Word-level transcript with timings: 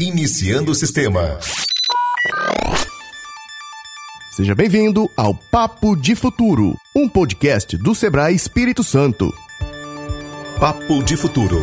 Iniciando 0.00 0.72
o 0.72 0.74
sistema. 0.74 1.38
Seja 4.30 4.54
bem-vindo 4.54 5.10
ao 5.14 5.34
Papo 5.34 5.94
de 5.94 6.14
Futuro, 6.14 6.74
um 6.96 7.06
podcast 7.06 7.76
do 7.76 7.94
Sebrae 7.94 8.34
Espírito 8.34 8.82
Santo. 8.82 9.30
Papo 10.58 11.04
de 11.04 11.18
Futuro. 11.18 11.62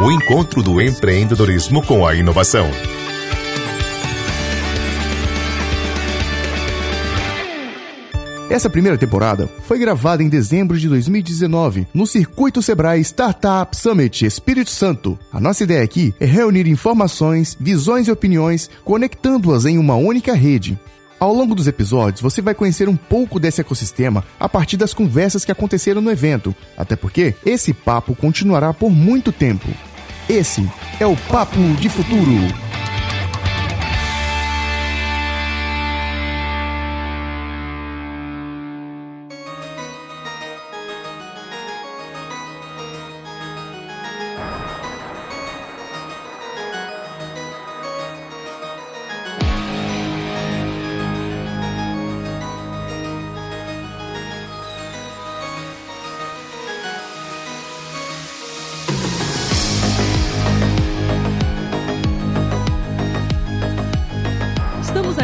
O 0.00 0.12
encontro 0.12 0.62
do 0.62 0.80
empreendedorismo 0.80 1.84
com 1.84 2.06
a 2.06 2.14
inovação. 2.14 2.70
Essa 8.52 8.68
primeira 8.68 8.98
temporada 8.98 9.48
foi 9.66 9.78
gravada 9.78 10.22
em 10.22 10.28
dezembro 10.28 10.78
de 10.78 10.86
2019 10.86 11.86
no 11.94 12.06
Circuito 12.06 12.60
Sebrae 12.60 13.00
Startup 13.00 13.74
Summit 13.74 14.26
Espírito 14.26 14.68
Santo. 14.68 15.18
A 15.32 15.40
nossa 15.40 15.64
ideia 15.64 15.82
aqui 15.82 16.14
é 16.20 16.26
reunir 16.26 16.68
informações, 16.68 17.56
visões 17.58 18.08
e 18.08 18.12
opiniões, 18.12 18.68
conectando-as 18.84 19.64
em 19.64 19.78
uma 19.78 19.94
única 19.94 20.34
rede. 20.34 20.78
Ao 21.18 21.32
longo 21.32 21.54
dos 21.54 21.66
episódios, 21.66 22.20
você 22.20 22.42
vai 22.42 22.54
conhecer 22.54 22.90
um 22.90 22.96
pouco 22.96 23.40
desse 23.40 23.62
ecossistema 23.62 24.22
a 24.38 24.50
partir 24.50 24.76
das 24.76 24.92
conversas 24.92 25.46
que 25.46 25.52
aconteceram 25.52 26.02
no 26.02 26.10
evento, 26.10 26.54
até 26.76 26.94
porque 26.94 27.34
esse 27.46 27.72
papo 27.72 28.14
continuará 28.14 28.74
por 28.74 28.90
muito 28.90 29.32
tempo. 29.32 29.70
Esse 30.28 30.70
é 31.00 31.06
o 31.06 31.16
Papo 31.16 31.58
de 31.80 31.88
Futuro. 31.88 32.71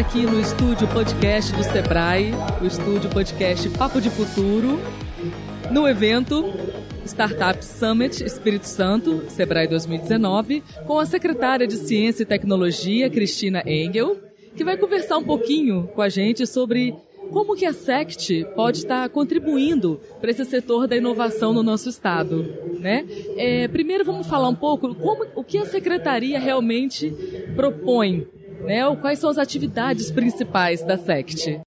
Aqui 0.09 0.25
no 0.25 0.41
estúdio 0.41 0.89
podcast 0.89 1.53
do 1.53 1.63
Sebrae, 1.63 2.33
o 2.63 2.67
estúdio 2.67 3.11
podcast 3.11 3.69
Papo 3.69 4.01
de 4.01 4.09
Futuro, 4.09 4.81
no 5.71 5.87
evento 5.87 6.51
Startup 7.05 7.63
Summit 7.63 8.25
Espírito 8.25 8.65
Santo, 8.65 9.25
Sebrae 9.29 9.69
2019, 9.69 10.63
com 10.87 10.99
a 10.99 11.05
secretária 11.05 11.67
de 11.67 11.77
Ciência 11.77 12.23
e 12.23 12.27
Tecnologia, 12.27 13.11
Cristina 13.11 13.63
Engel, 13.67 14.17
que 14.57 14.65
vai 14.65 14.79
conversar 14.79 15.19
um 15.19 15.25
pouquinho 15.25 15.91
com 15.95 16.01
a 16.01 16.09
gente 16.09 16.47
sobre 16.47 16.95
como 17.31 17.55
que 17.55 17.67
a 17.67 17.75
SECT 17.75 18.47
pode 18.57 18.79
estar 18.79 19.07
contribuindo 19.11 20.01
para 20.23 20.31
esse 20.31 20.47
setor 20.47 20.87
da 20.87 20.97
inovação 20.97 21.53
no 21.53 21.63
nosso 21.63 21.91
estado, 21.91 22.47
né? 22.81 23.05
É, 23.37 23.69
primeiro 23.69 24.07
vamos 24.07 24.27
falar 24.27 24.49
um 24.49 24.55
pouco 24.55 24.95
como 24.95 25.27
o 25.37 25.45
que 25.45 25.59
a 25.59 25.67
secretaria 25.67 26.39
realmente 26.39 27.13
propõe 27.55 28.27
né? 28.61 28.83
Quais 29.01 29.19
são 29.19 29.31
as 29.31 29.39
atividades 29.39 30.11
principais 30.11 30.83
da 30.83 30.97
SECT? 30.97 31.61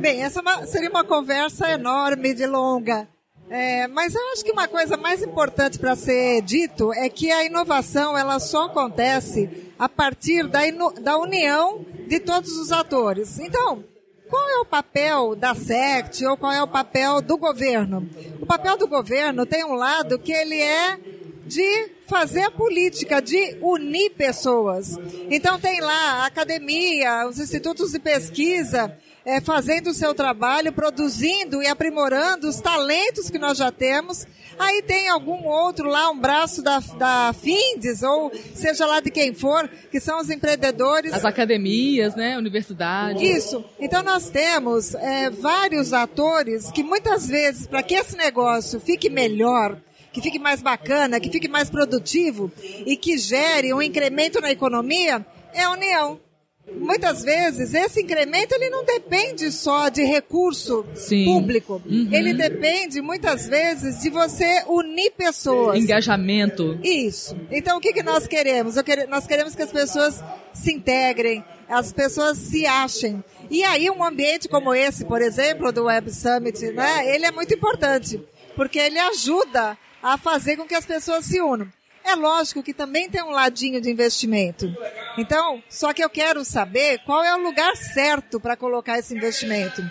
Bem, 0.00 0.22
essa 0.22 0.40
é 0.40 0.66
seria 0.66 0.90
uma 0.90 1.04
conversa 1.04 1.70
enorme 1.70 2.34
de 2.34 2.46
longa. 2.46 3.08
É, 3.48 3.88
mas 3.88 4.14
eu 4.14 4.32
acho 4.32 4.44
que 4.44 4.52
uma 4.52 4.68
coisa 4.68 4.96
mais 4.96 5.22
importante 5.22 5.76
para 5.76 5.96
ser 5.96 6.40
dito 6.42 6.92
é 6.92 7.08
que 7.08 7.32
a 7.32 7.44
inovação 7.44 8.16
ela 8.16 8.38
só 8.38 8.66
acontece 8.66 9.72
a 9.76 9.88
partir 9.88 10.46
da, 10.46 10.60
da 11.00 11.18
união 11.18 11.84
de 12.06 12.20
todos 12.20 12.56
os 12.56 12.70
atores. 12.70 13.40
Então, 13.40 13.82
qual 14.28 14.48
é 14.48 14.60
o 14.60 14.64
papel 14.64 15.34
da 15.34 15.52
SECT 15.52 16.24
ou 16.26 16.36
qual 16.36 16.52
é 16.52 16.62
o 16.62 16.68
papel 16.68 17.20
do 17.20 17.36
governo? 17.36 18.08
O 18.40 18.46
papel 18.46 18.76
do 18.76 18.86
governo 18.86 19.44
tem 19.44 19.64
um 19.64 19.74
lado 19.74 20.16
que 20.16 20.32
ele 20.32 20.60
é 20.60 20.96
de 21.50 21.90
fazer 22.06 22.42
a 22.42 22.50
política, 22.50 23.20
de 23.20 23.56
unir 23.60 24.10
pessoas. 24.10 24.96
Então 25.28 25.58
tem 25.58 25.80
lá 25.80 26.22
a 26.22 26.26
academia, 26.26 27.26
os 27.28 27.40
institutos 27.40 27.90
de 27.90 27.98
pesquisa, 27.98 28.96
é, 29.24 29.40
fazendo 29.40 29.90
o 29.90 29.94
seu 29.94 30.14
trabalho, 30.14 30.72
produzindo 30.72 31.60
e 31.60 31.66
aprimorando 31.66 32.48
os 32.48 32.60
talentos 32.60 33.28
que 33.28 33.38
nós 33.38 33.58
já 33.58 33.72
temos. 33.72 34.26
Aí 34.58 34.80
tem 34.82 35.08
algum 35.08 35.44
outro 35.46 35.88
lá, 35.88 36.10
um 36.10 36.18
braço 36.18 36.62
da, 36.62 36.78
da 36.96 37.32
Findes, 37.32 38.02
ou 38.02 38.30
seja 38.54 38.86
lá 38.86 39.00
de 39.00 39.10
quem 39.10 39.34
for, 39.34 39.68
que 39.90 39.98
são 39.98 40.20
os 40.20 40.30
empreendedores. 40.30 41.12
As 41.12 41.24
academias, 41.24 42.14
né? 42.14 42.38
Universidades. 42.38 43.22
Isso. 43.22 43.64
Então 43.80 44.02
nós 44.04 44.30
temos 44.30 44.94
é, 44.94 45.30
vários 45.30 45.92
atores 45.92 46.70
que 46.70 46.84
muitas 46.84 47.26
vezes, 47.26 47.66
para 47.66 47.82
que 47.82 47.94
esse 47.94 48.16
negócio 48.16 48.78
fique 48.78 49.10
melhor, 49.10 49.76
que 50.12 50.20
fique 50.20 50.38
mais 50.38 50.62
bacana, 50.62 51.20
que 51.20 51.30
fique 51.30 51.48
mais 51.48 51.70
produtivo 51.70 52.50
e 52.86 52.96
que 52.96 53.18
gere 53.18 53.72
um 53.72 53.82
incremento 53.82 54.40
na 54.40 54.50
economia, 54.50 55.24
é 55.52 55.62
a 55.62 55.70
união. 55.72 56.20
Muitas 56.72 57.22
vezes 57.22 57.74
esse 57.74 58.02
incremento 58.02 58.54
ele 58.54 58.70
não 58.70 58.84
depende 58.84 59.50
só 59.50 59.88
de 59.88 60.04
recurso 60.04 60.86
Sim. 60.94 61.24
público. 61.24 61.82
Uhum. 61.84 62.08
Ele 62.12 62.32
depende 62.32 63.00
muitas 63.00 63.46
vezes 63.46 64.00
de 64.00 64.10
você 64.10 64.62
unir 64.68 65.10
pessoas. 65.12 65.78
Engajamento. 65.78 66.78
Isso. 66.82 67.36
Então 67.50 67.78
o 67.78 67.80
que, 67.80 67.92
que 67.92 68.02
nós 68.02 68.26
queremos? 68.26 68.80
Quero, 68.82 69.08
nós 69.10 69.26
queremos 69.26 69.54
que 69.54 69.62
as 69.62 69.72
pessoas 69.72 70.22
se 70.52 70.72
integrem, 70.72 71.44
as 71.68 71.92
pessoas 71.92 72.38
se 72.38 72.64
achem. 72.66 73.22
E 73.50 73.64
aí 73.64 73.90
um 73.90 74.04
ambiente 74.04 74.48
como 74.48 74.72
esse, 74.72 75.04
por 75.04 75.20
exemplo, 75.20 75.72
do 75.72 75.84
Web 75.84 76.10
Summit, 76.12 76.70
né, 76.72 77.14
ele 77.14 77.26
é 77.26 77.32
muito 77.32 77.52
importante, 77.52 78.20
porque 78.54 78.78
ele 78.78 78.98
ajuda 78.98 79.76
a 80.02 80.16
fazer 80.16 80.56
com 80.56 80.66
que 80.66 80.74
as 80.74 80.86
pessoas 80.86 81.24
se 81.24 81.40
unam. 81.40 81.68
É 82.04 82.14
lógico 82.14 82.62
que 82.62 82.72
também 82.72 83.08
tem 83.08 83.22
um 83.22 83.30
ladinho 83.30 83.80
de 83.80 83.90
investimento. 83.90 84.74
Então, 85.18 85.62
só 85.68 85.92
que 85.92 86.02
eu 86.02 86.08
quero 86.08 86.44
saber 86.44 86.98
qual 87.04 87.22
é 87.22 87.34
o 87.34 87.42
lugar 87.42 87.76
certo 87.76 88.40
para 88.40 88.56
colocar 88.56 88.98
esse 88.98 89.14
investimento. 89.14 89.82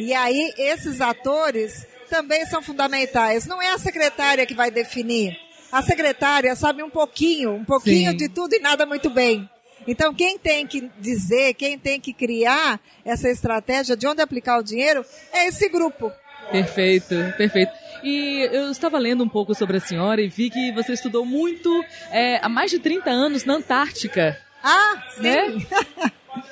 E 0.00 0.14
aí, 0.14 0.52
esses 0.56 1.00
atores 1.00 1.86
também 2.08 2.46
são 2.46 2.62
fundamentais. 2.62 3.46
Não 3.46 3.60
é 3.60 3.70
a 3.70 3.78
secretária 3.78 4.46
que 4.46 4.54
vai 4.54 4.70
definir. 4.70 5.36
A 5.70 5.82
secretária 5.82 6.56
sabe 6.56 6.82
um 6.82 6.90
pouquinho, 6.90 7.52
um 7.52 7.64
pouquinho 7.64 8.12
Sim. 8.12 8.16
de 8.16 8.28
tudo 8.28 8.54
e 8.54 8.60
nada 8.60 8.86
muito 8.86 9.10
bem. 9.10 9.48
Então, 9.86 10.12
quem 10.14 10.38
tem 10.38 10.66
que 10.66 10.90
dizer, 10.98 11.54
quem 11.54 11.78
tem 11.78 12.00
que 12.00 12.12
criar 12.12 12.80
essa 13.04 13.28
estratégia 13.28 13.96
de 13.96 14.06
onde 14.06 14.22
aplicar 14.22 14.58
o 14.58 14.62
dinheiro 14.62 15.04
é 15.32 15.46
esse 15.46 15.68
grupo. 15.68 16.10
Perfeito, 16.50 17.14
perfeito. 17.36 17.72
E 18.02 18.48
eu 18.52 18.70
estava 18.70 18.98
lendo 18.98 19.24
um 19.24 19.28
pouco 19.28 19.54
sobre 19.54 19.76
a 19.76 19.80
senhora 19.80 20.20
e 20.20 20.28
vi 20.28 20.50
que 20.50 20.72
você 20.72 20.92
estudou 20.92 21.24
muito 21.24 21.84
é, 22.10 22.38
há 22.42 22.48
mais 22.48 22.70
de 22.70 22.78
30 22.78 23.10
anos 23.10 23.44
na 23.44 23.54
Antártica. 23.54 24.38
Ah, 24.62 25.02
sim. 25.10 25.22
Né? 25.22 25.66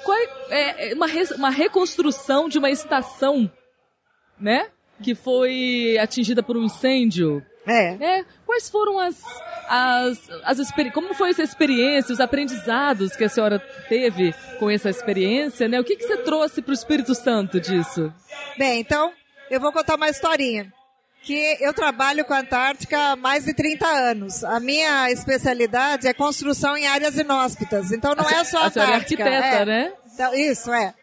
Qual 0.04 0.18
é, 0.50 0.90
é 0.90 0.94
uma, 0.94 1.06
re, 1.06 1.22
uma 1.34 1.50
reconstrução 1.50 2.48
de 2.48 2.58
uma 2.58 2.70
estação, 2.70 3.50
né? 4.38 4.68
Que 5.02 5.14
foi 5.14 5.98
atingida 6.00 6.42
por 6.42 6.56
um 6.56 6.64
incêndio. 6.64 7.44
É. 7.66 8.18
É, 8.18 8.24
quais 8.46 8.70
foram 8.70 8.98
as, 8.98 9.20
as, 9.68 10.30
as 10.44 10.70
como 10.94 11.12
foi 11.14 11.30
essa 11.30 11.42
experiência, 11.42 12.12
os 12.12 12.20
aprendizados 12.20 13.16
que 13.16 13.24
a 13.24 13.28
senhora 13.28 13.58
teve 13.88 14.32
com 14.60 14.70
essa 14.70 14.88
experiência, 14.88 15.66
né? 15.66 15.80
O 15.80 15.84
que, 15.84 15.96
que 15.96 16.06
você 16.06 16.16
trouxe 16.18 16.62
para 16.62 16.70
o 16.70 16.74
Espírito 16.74 17.14
Santo 17.14 17.60
disso? 17.60 18.12
Bem, 18.56 18.80
então, 18.80 19.12
eu 19.50 19.60
vou 19.60 19.72
contar 19.72 19.96
uma 19.96 20.08
historinha. 20.08 20.72
Que 21.26 21.56
eu 21.60 21.74
trabalho 21.74 22.24
com 22.24 22.32
a 22.32 22.38
Antártica 22.38 22.96
há 22.96 23.16
mais 23.16 23.44
de 23.44 23.52
30 23.52 23.84
anos. 23.84 24.44
A 24.44 24.60
minha 24.60 25.10
especialidade 25.10 26.06
é 26.06 26.14
construção 26.14 26.76
em 26.76 26.86
áreas 26.86 27.16
inóspitas. 27.16 27.90
Então 27.90 28.14
não 28.14 28.24
A 28.24 28.30
é 28.32 28.44
só 28.44 28.58
a 28.58 28.60
a 28.60 28.64
é 28.64 28.66
Antártica. 28.68 29.24
arquiteta, 29.24 29.56
é. 29.62 29.64
né? 29.64 29.92
Então, 30.14 30.32
isso, 30.34 30.72
é. 30.72 30.94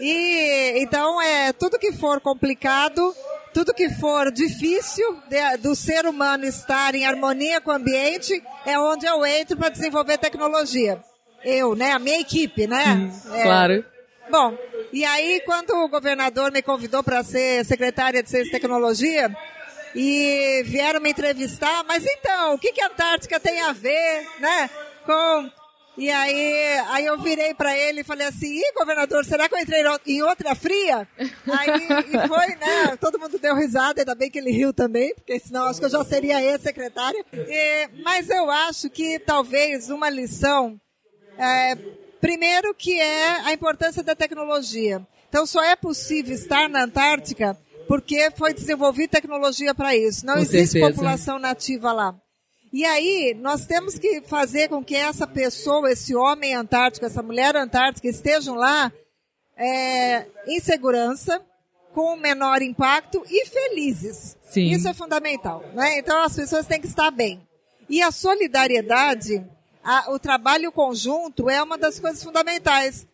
E 0.00 0.72
então 0.82 1.20
é 1.20 1.52
tudo 1.52 1.78
que 1.78 1.92
for 1.92 2.22
complicado, 2.22 3.14
tudo 3.52 3.74
que 3.74 3.90
for 3.90 4.30
difícil 4.32 5.20
de- 5.28 5.58
do 5.58 5.74
ser 5.74 6.06
humano 6.06 6.44
estar 6.46 6.94
em 6.94 7.04
harmonia 7.04 7.60
com 7.60 7.70
o 7.70 7.74
ambiente, 7.74 8.42
é 8.64 8.78
onde 8.78 9.04
eu 9.04 9.26
entro 9.26 9.58
para 9.58 9.68
desenvolver 9.68 10.16
tecnologia. 10.16 10.98
Eu, 11.44 11.74
né? 11.74 11.92
A 11.92 11.98
minha 11.98 12.18
equipe, 12.18 12.66
né? 12.66 13.10
É. 13.34 13.42
Claro. 13.42 13.84
Bom, 14.30 14.56
e 14.90 15.04
aí 15.04 15.40
quando 15.44 15.70
o 15.70 15.88
governador 15.88 16.50
me 16.50 16.62
convidou 16.62 17.02
para 17.02 17.22
ser 17.22 17.62
secretária 17.66 18.22
de 18.22 18.30
Ciência 18.30 18.48
e 18.48 18.52
Tecnologia, 18.52 19.30
e 19.96 20.62
vieram 20.64 21.00
me 21.00 21.10
entrevistar, 21.10 21.82
mas 21.84 22.04
então, 22.04 22.54
o 22.54 22.58
que, 22.58 22.72
que 22.72 22.82
a 22.82 22.86
Antártica 22.86 23.40
tem 23.40 23.60
a 23.60 23.72
ver, 23.72 24.26
né, 24.38 24.70
com... 25.04 25.50
E 25.98 26.10
aí, 26.10 26.78
aí 26.90 27.06
eu 27.06 27.18
virei 27.18 27.54
para 27.54 27.74
ele 27.74 28.02
e 28.02 28.04
falei 28.04 28.26
assim, 28.26 28.52
Ih, 28.54 28.72
governador, 28.78 29.24
será 29.24 29.48
que 29.48 29.54
eu 29.54 29.58
entrei 29.58 29.82
em 30.06 30.20
outra 30.20 30.54
fria? 30.54 31.08
Aí, 31.18 31.70
e 32.12 32.28
foi, 32.28 32.48
né, 32.56 32.96
todo 33.00 33.18
mundo 33.18 33.38
deu 33.38 33.56
risada, 33.56 34.02
ainda 34.02 34.14
bem 34.14 34.30
que 34.30 34.38
ele 34.38 34.50
riu 34.50 34.74
também, 34.74 35.14
porque 35.14 35.40
senão 35.40 35.64
acho 35.64 35.80
que 35.80 35.86
eu 35.86 35.90
já 35.90 36.04
seria 36.04 36.42
ex-secretária. 36.42 37.24
Mas 38.04 38.28
eu 38.28 38.50
acho 38.50 38.90
que 38.90 39.18
talvez 39.18 39.88
uma 39.88 40.10
lição 40.10 40.78
É, 41.38 41.74
primeiro 42.20 42.74
que 42.74 42.98
é 42.98 43.40
a 43.44 43.52
importância 43.52 44.02
da 44.02 44.14
tecnologia. 44.14 45.06
Então 45.28 45.44
só 45.46 45.62
é 45.62 45.76
possível 45.76 46.34
estar 46.34 46.68
na 46.68 46.84
Antártica 46.84 47.56
porque 47.86 48.30
foi 48.36 48.52
desenvolvida 48.54 49.08
tecnologia 49.12 49.74
para 49.74 49.94
isso. 49.96 50.24
Não 50.26 50.34
Com 50.34 50.40
existe 50.40 50.72
certeza. 50.72 50.92
população 50.92 51.38
nativa 51.38 51.92
lá. 51.92 52.14
E 52.72 52.84
aí, 52.84 53.34
nós 53.40 53.64
temos 53.64 53.98
que 53.98 54.20
fazer 54.22 54.68
com 54.68 54.84
que 54.84 54.94
essa 54.96 55.26
pessoa, 55.26 55.90
esse 55.90 56.14
homem 56.14 56.54
antártico, 56.54 57.06
essa 57.06 57.22
mulher 57.22 57.56
antártica 57.56 58.08
estejam 58.08 58.54
lá 58.54 58.92
é, 59.56 60.26
em 60.46 60.60
segurança, 60.60 61.40
com 61.94 62.12
o 62.12 62.16
menor 62.16 62.60
impacto 62.60 63.24
e 63.30 63.46
felizes. 63.46 64.36
Sim. 64.42 64.70
Isso 64.70 64.86
é 64.86 64.92
fundamental. 64.92 65.64
Né? 65.72 65.98
Então, 65.98 66.22
as 66.22 66.34
pessoas 66.36 66.66
têm 66.66 66.80
que 66.80 66.86
estar 66.86 67.10
bem. 67.10 67.40
E 67.88 68.02
a 68.02 68.10
solidariedade, 68.10 69.42
a- 69.82 70.10
o 70.12 70.18
trabalho 70.18 70.70
conjunto 70.72 71.48
é 71.48 71.62
uma 71.62 71.78
das 71.78 71.98
coisas 71.98 72.22
fundamentais. 72.22 73.06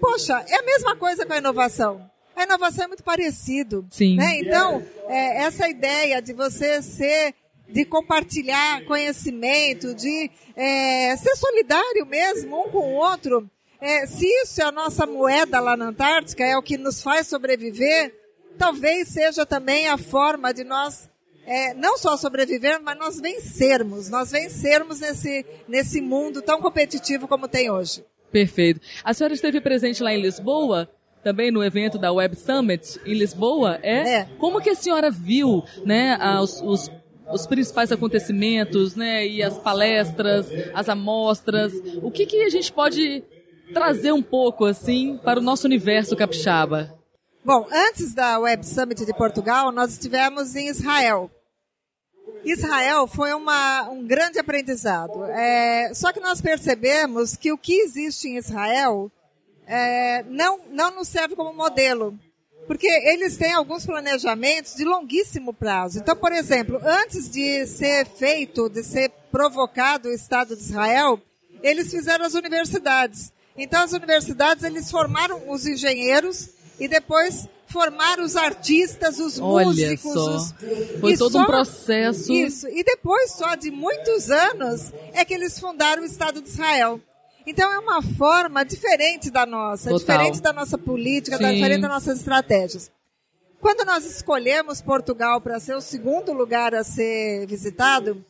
Poxa, 0.00 0.44
é 0.48 0.56
a 0.56 0.62
mesma 0.62 0.96
coisa 0.96 1.24
com 1.24 1.32
a 1.32 1.38
inovação. 1.38 2.10
A 2.36 2.44
inovação 2.44 2.84
é 2.84 2.88
muito 2.88 3.04
parecido. 3.04 3.86
Sim. 3.90 4.16
Né? 4.16 4.40
Então, 4.40 4.82
é, 5.08 5.44
essa 5.44 5.68
ideia 5.68 6.20
de 6.20 6.32
você 6.32 6.82
ser, 6.82 7.34
de 7.68 7.84
compartilhar 7.84 8.84
conhecimento, 8.84 9.94
de 9.94 10.30
é, 10.56 11.16
ser 11.16 11.36
solidário 11.36 12.06
mesmo 12.06 12.66
um 12.66 12.70
com 12.70 12.78
o 12.78 12.94
outro, 12.94 13.48
é, 13.80 14.06
se 14.06 14.26
isso 14.26 14.60
é 14.62 14.64
a 14.64 14.72
nossa 14.72 15.06
moeda 15.06 15.60
lá 15.60 15.76
na 15.76 15.86
Antártica, 15.86 16.44
é 16.44 16.56
o 16.56 16.62
que 16.62 16.78
nos 16.78 17.02
faz 17.02 17.26
sobreviver, 17.26 18.14
talvez 18.58 19.08
seja 19.08 19.44
também 19.44 19.88
a 19.88 19.98
forma 19.98 20.52
de 20.52 20.64
nós 20.64 21.08
é, 21.46 21.74
não 21.74 21.98
só 21.98 22.16
sobreviver, 22.16 22.80
mas 22.82 22.98
nós 22.98 23.20
vencermos, 23.20 24.08
nós 24.08 24.30
vencermos 24.30 25.00
nesse, 25.00 25.44
nesse 25.68 26.00
mundo 26.00 26.40
tão 26.40 26.60
competitivo 26.60 27.28
como 27.28 27.48
tem 27.48 27.70
hoje. 27.70 28.04
Perfeito. 28.32 28.80
A 29.04 29.12
senhora 29.14 29.34
esteve 29.34 29.60
presente 29.60 30.02
lá 30.02 30.12
em 30.12 30.20
Lisboa, 30.20 30.90
também 31.24 31.50
no 31.50 31.64
evento 31.64 31.98
da 31.98 32.12
Web 32.12 32.36
Summit 32.36 33.00
em 33.04 33.14
Lisboa, 33.14 33.80
é? 33.82 34.16
É. 34.16 34.28
Como 34.38 34.60
que 34.60 34.70
a 34.70 34.74
senhora 34.74 35.10
viu, 35.10 35.64
né, 35.84 36.18
os, 36.40 36.60
os, 36.60 36.90
os 37.32 37.46
principais 37.46 37.90
acontecimentos, 37.90 38.94
né, 38.94 39.26
e 39.26 39.42
as 39.42 39.58
palestras, 39.58 40.46
as 40.74 40.88
amostras? 40.88 41.72
O 42.02 42.10
que 42.10 42.26
que 42.26 42.42
a 42.42 42.50
gente 42.50 42.70
pode 42.70 43.24
trazer 43.72 44.12
um 44.12 44.22
pouco, 44.22 44.66
assim, 44.66 45.18
para 45.24 45.40
o 45.40 45.42
nosso 45.42 45.66
universo 45.66 46.14
capixaba? 46.14 46.94
Bom, 47.42 47.66
antes 47.72 48.14
da 48.14 48.38
Web 48.38 48.64
Summit 48.66 49.04
de 49.04 49.14
Portugal, 49.14 49.72
nós 49.72 49.92
estivemos 49.92 50.54
em 50.54 50.68
Israel. 50.68 51.30
Israel 52.44 53.06
foi 53.06 53.32
uma, 53.32 53.88
um 53.90 54.06
grande 54.06 54.38
aprendizado. 54.38 55.24
É, 55.24 55.92
só 55.94 56.12
que 56.12 56.20
nós 56.20 56.40
percebemos 56.40 57.36
que 57.36 57.50
o 57.50 57.58
que 57.58 57.80
existe 57.80 58.28
em 58.28 58.36
Israel 58.36 59.10
é, 59.66 60.22
não, 60.24 60.60
não 60.70 60.94
nos 60.94 61.08
serve 61.08 61.34
como 61.34 61.52
modelo. 61.52 62.18
Porque 62.66 62.86
eles 62.86 63.36
têm 63.36 63.52
alguns 63.52 63.84
planejamentos 63.84 64.74
de 64.74 64.84
longuíssimo 64.84 65.52
prazo. 65.52 65.98
Então, 65.98 66.16
por 66.16 66.32
exemplo, 66.32 66.80
antes 66.82 67.28
de 67.28 67.66
ser 67.66 68.06
feito, 68.06 68.70
de 68.70 68.82
ser 68.82 69.10
provocado 69.30 70.08
o 70.08 70.12
Estado 70.12 70.56
de 70.56 70.62
Israel, 70.62 71.20
eles 71.62 71.90
fizeram 71.90 72.24
as 72.24 72.32
universidades. 72.32 73.30
Então, 73.56 73.82
as 73.82 73.92
universidades, 73.92 74.64
eles 74.64 74.90
formaram 74.90 75.50
os 75.50 75.66
engenheiros 75.66 76.48
e 76.80 76.88
depois 76.88 77.46
formaram 77.66 78.24
os 78.24 78.34
artistas, 78.36 79.18
os 79.18 79.38
Olha 79.38 79.66
músicos. 79.66 80.12
só. 80.12 80.36
Os... 80.36 80.54
Foi 81.00 81.12
e 81.12 81.18
todo 81.18 81.32
só- 81.32 81.42
um 81.42 81.46
processo. 81.46 82.32
Isso. 82.32 82.68
E 82.68 82.82
depois, 82.82 83.32
só 83.32 83.54
de 83.56 83.70
muitos 83.70 84.30
anos, 84.30 84.92
é 85.12 85.24
que 85.24 85.34
eles 85.34 85.58
fundaram 85.58 86.02
o 86.02 86.06
Estado 86.06 86.40
de 86.40 86.48
Israel. 86.48 87.00
Então 87.46 87.70
é 87.70 87.78
uma 87.78 88.00
forma 88.02 88.64
diferente 88.64 89.30
da 89.30 89.44
nossa, 89.44 89.90
Total. 89.90 89.98
diferente 89.98 90.40
da 90.40 90.52
nossa 90.52 90.78
política, 90.78 91.36
Sim. 91.36 91.54
diferente 91.54 91.80
das 91.82 91.90
nossas 91.90 92.18
estratégias. 92.18 92.90
Quando 93.60 93.84
nós 93.86 94.04
escolhemos 94.04 94.82
Portugal 94.82 95.40
para 95.40 95.58
ser 95.58 95.74
o 95.74 95.80
segundo 95.80 96.32
lugar 96.32 96.74
a 96.74 96.84
ser 96.84 97.46
visitado, 97.46 98.24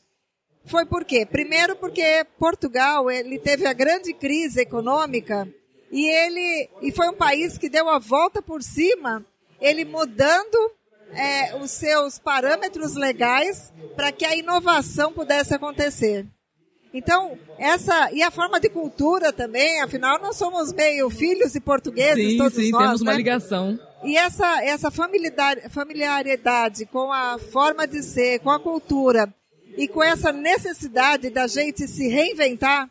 foi 0.65 0.87
por 0.87 1.05
quê? 1.05 1.27
Primeiro 1.27 1.77
porque 1.77 2.25
Portugal 2.39 3.11
ele 3.11 3.39
teve 3.39 3.67
a 3.67 3.73
grande 3.73 4.13
crise 4.13 4.61
econômica 4.61 5.49
e 5.91 6.09
ele 6.09 6.71
e 6.83 6.93
foi 6.93 7.09
um 7.09 7.15
país 7.15 7.59
que 7.59 7.69
deu 7.69 7.89
a 7.89 7.99
volta 7.99 8.41
por 8.41 8.63
cima, 8.63 9.25
ele 9.61 9.85
mudando 9.85 10.73
é, 11.13 11.57
os 11.57 11.71
seus 11.71 12.19
parâmetros 12.19 12.95
legais 12.95 13.73
para 13.95 14.11
que 14.11 14.25
a 14.25 14.37
inovação 14.37 15.13
pudesse 15.13 15.55
acontecer. 15.55 16.27
Então, 16.95 17.37
essa 17.59 18.13
e 18.13 18.23
a 18.23 18.31
forma 18.31 18.61
de 18.61 18.69
cultura 18.69 19.33
também, 19.33 19.83
afinal 19.83 20.17
nós 20.21 20.37
somos 20.37 20.73
meio 20.73 21.11
filhos 21.11 21.53
de 21.53 21.59
portugueses 21.59 22.31
Sim, 22.31 22.39
todos 22.39 22.55
sim, 22.55 22.71
nós, 22.71 22.83
temos 22.83 23.01
uma 23.01 23.11
né? 23.11 23.17
ligação. 23.17 23.77
E 24.05 24.17
essa, 24.17 24.63
essa 24.63 24.93
familiaridade, 24.93 25.69
familiaridade 25.71 26.87
com 26.87 27.13
a 27.13 27.37
forma 27.37 27.85
de 27.85 28.01
ser, 28.01 28.39
com 28.39 28.51
a 28.51 28.61
cultura 28.61 29.29
e 29.77 29.89
com 29.89 30.05
essa 30.05 30.33
necessidade 30.33 31.31
da 31.31 31.49
gente 31.49 31.89
se 31.89 32.07
reinventar, 32.07 32.89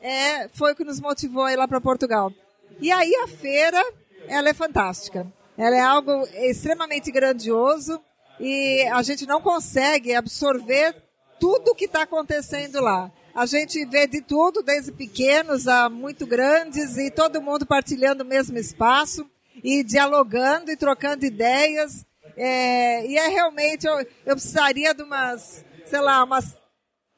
é, 0.00 0.48
foi 0.48 0.72
o 0.72 0.76
que 0.76 0.82
nos 0.82 1.00
motivou 1.00 1.44
a 1.44 1.52
ir 1.52 1.56
lá 1.56 1.68
para 1.68 1.80
Portugal. 1.80 2.32
E 2.80 2.90
aí 2.90 3.14
a 3.22 3.28
feira, 3.28 3.80
ela 4.26 4.48
é 4.48 4.54
fantástica. 4.54 5.32
Ela 5.56 5.76
é 5.76 5.80
algo 5.80 6.26
extremamente 6.34 7.12
grandioso 7.12 8.00
e 8.40 8.82
a 8.92 9.00
gente 9.02 9.26
não 9.26 9.40
consegue 9.40 10.12
absorver 10.12 10.96
tudo 11.38 11.70
o 11.70 11.74
que 11.74 11.84
está 11.84 12.02
acontecendo 12.02 12.80
lá. 12.80 13.12
A 13.34 13.46
gente 13.46 13.84
vê 13.86 14.06
de 14.06 14.20
tudo, 14.20 14.62
desde 14.62 14.92
pequenos 14.92 15.66
a 15.66 15.88
muito 15.88 16.24
grandes, 16.24 16.96
e 16.96 17.10
todo 17.10 17.42
mundo 17.42 17.66
partilhando 17.66 18.22
o 18.22 18.26
mesmo 18.26 18.56
espaço, 18.56 19.28
e 19.62 19.82
dialogando 19.82 20.70
e 20.70 20.76
trocando 20.76 21.26
ideias. 21.26 22.06
É, 22.36 23.04
e 23.06 23.18
é 23.18 23.28
realmente, 23.28 23.86
eu, 23.86 23.98
eu 24.24 24.36
precisaria 24.36 24.94
de 24.94 25.02
umas, 25.02 25.64
sei 25.84 26.00
lá, 26.00 26.22
umas 26.22 26.56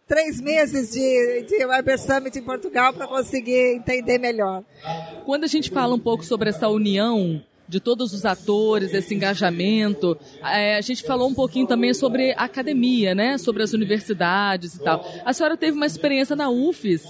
três 0.07 0.41
meses 0.41 0.93
de, 0.93 1.43
de 1.49 1.67
Weber 1.67 1.99
Summit 1.99 2.39
em 2.39 2.43
Portugal 2.43 2.95
para 2.95 3.07
conseguir 3.07 3.75
entender 3.75 4.19
melhor. 4.19 4.65
Quando 5.27 5.45
a 5.45 5.49
gente 5.49 5.71
fala 5.71 5.95
um 5.95 6.01
pouco 6.01 6.25
sobre 6.25 6.49
essa 6.49 6.69
união 6.69 7.45
de 7.69 7.81
todos 7.81 8.13
os 8.13 8.25
atores, 8.25 8.95
esse 8.95 9.15
engajamento, 9.15 10.17
é, 10.43 10.77
a 10.77 10.81
gente 10.81 11.03
falou 11.03 11.29
um 11.29 11.35
pouquinho 11.35 11.67
também 11.67 11.93
sobre 11.93 12.33
a 12.33 12.45
academia, 12.45 13.15
né? 13.15 13.39
Sobre 13.39 13.63
as 13.63 13.73
universidades 13.73 14.75
e 14.75 14.81
tal. 14.81 15.05
A 15.25 15.33
senhora 15.33 15.57
teve 15.57 15.77
uma 15.77 15.87
experiência 15.87 16.37
na 16.37 16.49
UFES, 16.49 17.05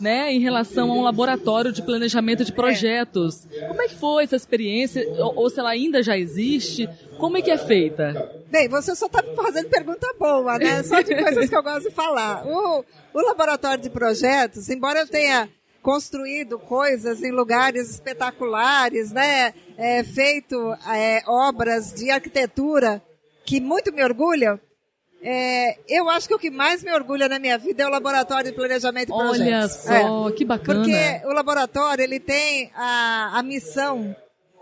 né? 0.00 0.32
Em 0.32 0.40
relação 0.40 0.90
a 0.90 0.94
um 0.94 1.02
laboratório 1.02 1.72
de 1.72 1.82
planejamento 1.82 2.44
de 2.44 2.52
projetos. 2.52 3.46
Como 3.66 3.82
é 3.82 3.88
que 3.88 3.94
foi 3.94 4.24
essa 4.24 4.36
experiência? 4.36 5.06
Ou, 5.18 5.36
ou 5.36 5.50
se 5.50 5.60
ela 5.60 5.70
ainda 5.70 6.02
já 6.02 6.16
existe? 6.16 6.88
Como 7.18 7.36
é 7.36 7.42
que 7.42 7.50
é 7.50 7.58
feita? 7.58 8.32
Bem, 8.50 8.68
você 8.68 8.94
só 8.94 9.06
está 9.06 9.22
me 9.22 9.34
fazendo 9.34 9.68
pergunta 9.68 10.06
boa, 10.18 10.58
né? 10.58 10.82
Só 10.82 11.02
de 11.02 11.14
coisas 11.14 11.48
que 11.48 11.56
eu 11.56 11.62
gosto 11.62 11.88
de 11.88 11.94
falar. 11.94 12.46
O, 12.46 12.84
o 13.12 13.20
laboratório 13.20 13.82
de 13.82 13.90
projetos, 13.90 14.70
embora 14.70 15.00
eu 15.00 15.06
tenha 15.06 15.48
construído 15.88 16.58
coisas 16.58 17.22
em 17.22 17.30
lugares 17.30 17.88
espetaculares, 17.88 19.10
né? 19.10 19.54
É, 19.78 20.04
feito 20.04 20.54
é, 20.86 21.22
obras 21.26 21.94
de 21.94 22.10
arquitetura 22.10 23.02
que 23.46 23.58
muito 23.58 23.90
me 23.90 24.04
orgulham. 24.04 24.60
é, 25.22 25.78
eu 25.88 26.10
acho 26.10 26.28
que 26.28 26.34
o 26.34 26.38
que 26.38 26.50
mais 26.50 26.82
me 26.84 26.92
orgulha 26.92 27.26
na 27.26 27.38
minha 27.38 27.56
vida 27.56 27.84
é 27.84 27.86
o 27.86 27.90
laboratório 27.90 28.50
de 28.50 28.56
planejamento 28.56 29.08
e 29.08 29.12
Olha 29.14 29.28
projetos. 29.28 29.76
só, 29.78 30.28
É. 30.28 30.32
que 30.32 30.44
bacana. 30.44 30.78
Porque 30.78 31.26
o 31.26 31.32
laboratório 31.32 32.02
ele 32.02 32.20
tem 32.20 32.70
a, 32.74 33.38
a 33.38 33.42
missão 33.42 34.14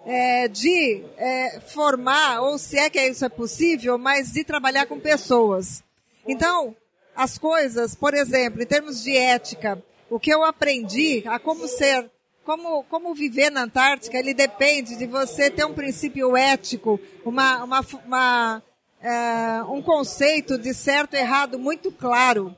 é, 0.06 0.46
de 0.46 1.02
é, 1.18 1.58
formar, 1.74 2.40
ou 2.42 2.56
se 2.56 2.78
é 2.78 2.88
que 2.88 3.00
isso 3.02 3.24
é 3.24 3.28
possível, 3.28 3.98
mas 3.98 4.32
de 4.32 4.44
trabalhar 4.44 4.86
com 4.86 5.00
pessoas. 5.00 5.82
Então, 6.24 6.72
as 7.16 7.36
coisas, 7.36 7.96
por 7.96 8.14
exemplo, 8.14 8.62
em 8.62 8.66
termos 8.66 9.02
de 9.02 9.16
ética, 9.16 9.82
o 10.08 10.18
que 10.18 10.32
eu 10.32 10.44
aprendi 10.44 11.22
a 11.26 11.38
como 11.38 11.66
ser, 11.66 12.10
como, 12.44 12.84
como 12.84 13.14
viver 13.14 13.50
na 13.50 13.62
Antártica, 13.62 14.18
ele 14.18 14.32
depende 14.32 14.96
de 14.96 15.06
você 15.06 15.50
ter 15.50 15.64
um 15.64 15.74
princípio 15.74 16.36
ético, 16.36 17.00
uma, 17.24 17.64
uma, 17.64 17.80
uma, 18.04 18.62
é, 19.00 19.62
um 19.64 19.82
conceito 19.82 20.56
de 20.56 20.72
certo 20.72 21.14
e 21.14 21.18
errado 21.18 21.58
muito 21.58 21.90
claro. 21.90 22.54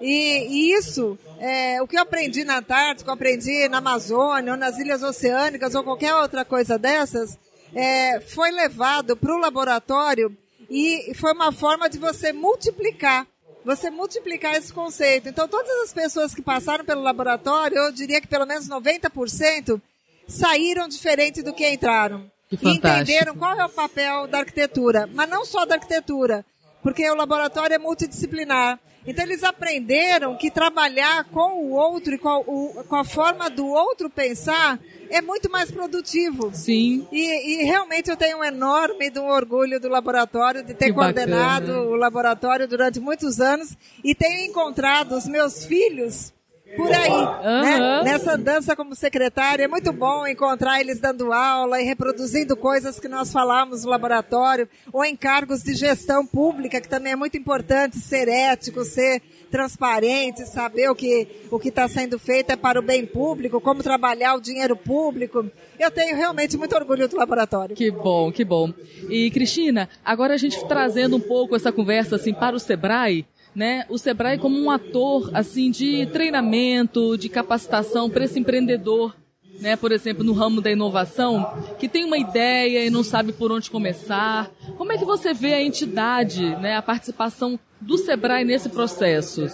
E, 0.00 0.46
e 0.48 0.72
isso, 0.72 1.18
é, 1.38 1.80
o 1.80 1.86
que 1.86 1.96
eu 1.96 2.02
aprendi 2.02 2.44
na 2.44 2.58
Antártica, 2.58 3.10
eu 3.10 3.14
aprendi 3.14 3.68
na 3.68 3.78
Amazônia, 3.78 4.52
ou 4.52 4.58
nas 4.58 4.78
Ilhas 4.78 5.02
Oceânicas, 5.02 5.74
ou 5.74 5.82
qualquer 5.82 6.14
outra 6.14 6.44
coisa 6.44 6.78
dessas, 6.78 7.38
é, 7.74 8.20
foi 8.20 8.50
levado 8.50 9.16
para 9.16 9.34
o 9.34 9.38
laboratório 9.38 10.36
e 10.70 11.12
foi 11.14 11.32
uma 11.32 11.52
forma 11.52 11.88
de 11.88 11.98
você 11.98 12.32
multiplicar, 12.32 13.26
você 13.64 13.90
multiplicar 13.90 14.54
esse 14.54 14.72
conceito. 14.72 15.28
Então, 15.28 15.48
todas 15.48 15.70
as 15.84 15.92
pessoas 15.92 16.34
que 16.34 16.42
passaram 16.42 16.84
pelo 16.84 17.02
laboratório, 17.02 17.78
eu 17.78 17.92
diria 17.92 18.20
que 18.20 18.26
pelo 18.26 18.46
menos 18.46 18.68
90% 18.68 19.80
saíram 20.28 20.88
diferente 20.88 21.42
do 21.42 21.52
que 21.52 21.68
entraram. 21.68 22.30
Que 22.48 22.58
e 22.62 22.70
entenderam 22.72 23.34
qual 23.34 23.58
é 23.58 23.64
o 23.64 23.70
papel 23.70 24.26
da 24.26 24.40
arquitetura, 24.40 25.08
mas 25.12 25.28
não 25.28 25.44
só 25.44 25.64
da 25.64 25.76
arquitetura, 25.76 26.44
porque 26.82 27.08
o 27.08 27.14
laboratório 27.14 27.74
é 27.74 27.78
multidisciplinar. 27.78 28.78
Então 29.06 29.24
eles 29.24 29.42
aprenderam 29.42 30.36
que 30.36 30.50
trabalhar 30.50 31.24
com 31.24 31.62
o 31.62 31.70
outro 31.72 32.14
e 32.14 32.18
com 32.18 32.28
a, 32.28 32.38
o, 32.38 32.84
com 32.88 32.96
a 32.96 33.04
forma 33.04 33.50
do 33.50 33.66
outro 33.66 34.08
pensar 34.08 34.80
é 35.10 35.20
muito 35.20 35.50
mais 35.50 35.70
produtivo. 35.70 36.50
Sim. 36.52 37.06
E, 37.12 37.60
e, 37.60 37.64
realmente 37.64 38.10
eu 38.10 38.16
tenho 38.16 38.38
um 38.38 38.44
enorme 38.44 39.12
um 39.16 39.28
orgulho 39.28 39.78
do 39.78 39.88
laboratório, 39.88 40.64
de 40.64 40.74
ter 40.74 40.86
Que 40.86 40.92
coordenado 40.92 41.66
bacana. 41.66 41.80
o 41.80 41.94
laboratório 41.94 42.66
durante 42.66 42.98
muitos 42.98 43.40
anos 43.40 43.76
e 44.02 44.14
tenho 44.14 44.50
encontrado 44.50 45.12
os 45.12 45.26
meus 45.26 45.64
filhos 45.64 46.33
por 46.76 46.92
aí, 46.92 47.10
né? 47.10 47.76
Aham. 47.76 48.02
Nessa 48.04 48.36
dança 48.36 48.76
como 48.76 48.94
secretária, 48.94 49.64
é 49.64 49.68
muito 49.68 49.92
bom 49.92 50.26
encontrar 50.26 50.80
eles 50.80 51.00
dando 51.00 51.32
aula 51.32 51.80
e 51.80 51.84
reproduzindo 51.84 52.56
coisas 52.56 52.98
que 53.00 53.08
nós 53.08 53.32
falamos 53.32 53.84
no 53.84 53.90
laboratório, 53.90 54.68
ou 54.92 55.04
em 55.04 55.16
cargos 55.16 55.62
de 55.62 55.74
gestão 55.74 56.26
pública, 56.26 56.80
que 56.80 56.88
também 56.88 57.12
é 57.12 57.16
muito 57.16 57.36
importante 57.36 57.98
ser 57.98 58.28
ético, 58.28 58.84
ser 58.84 59.22
transparente, 59.50 60.46
saber 60.46 60.90
o 60.90 60.94
que 60.94 61.28
o 61.50 61.58
que 61.60 61.68
está 61.68 61.86
sendo 61.86 62.18
feito 62.18 62.50
é 62.50 62.56
para 62.56 62.80
o 62.80 62.82
bem 62.82 63.06
público, 63.06 63.60
como 63.60 63.82
trabalhar 63.82 64.34
o 64.34 64.40
dinheiro 64.40 64.76
público. 64.76 65.48
Eu 65.78 65.90
tenho 65.90 66.16
realmente 66.16 66.56
muito 66.56 66.74
orgulho 66.74 67.08
do 67.08 67.16
laboratório. 67.16 67.76
Que 67.76 67.90
bom, 67.90 68.32
que 68.32 68.44
bom. 68.44 68.72
E 69.08 69.30
Cristina, 69.30 69.88
agora 70.04 70.34
a 70.34 70.36
gente 70.36 70.64
trazendo 70.66 71.16
um 71.16 71.20
pouco 71.20 71.54
essa 71.54 71.70
conversa 71.70 72.16
assim 72.16 72.34
para 72.34 72.56
o 72.56 72.60
Sebrae, 72.60 73.24
né? 73.54 73.84
O 73.88 73.98
Sebrae 73.98 74.38
como 74.38 74.58
um 74.58 74.70
ator 74.70 75.30
assim 75.32 75.70
de 75.70 76.06
treinamento, 76.06 77.16
de 77.16 77.28
capacitação 77.28 78.10
para 78.10 78.24
esse 78.24 78.38
empreendedor, 78.38 79.14
né? 79.60 79.76
Por 79.76 79.92
exemplo, 79.92 80.24
no 80.24 80.32
ramo 80.32 80.60
da 80.60 80.70
inovação, 80.70 81.62
que 81.78 81.88
tem 81.88 82.04
uma 82.04 82.18
ideia 82.18 82.84
e 82.84 82.90
não 82.90 83.04
sabe 83.04 83.32
por 83.32 83.52
onde 83.52 83.70
começar. 83.70 84.50
Como 84.76 84.92
é 84.92 84.98
que 84.98 85.04
você 85.04 85.32
vê 85.32 85.54
a 85.54 85.62
entidade, 85.62 86.42
né? 86.56 86.76
A 86.76 86.82
participação 86.82 87.58
do 87.80 87.96
Sebrae 87.98 88.44
nesse 88.44 88.68
processo? 88.68 89.46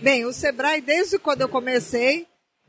Bem, 0.00 0.24
o 0.24 0.32
Sebrae, 0.32 0.80
desde 0.80 1.18
quando 1.18 1.42
eu 1.42 1.48
comecei, 1.48 2.26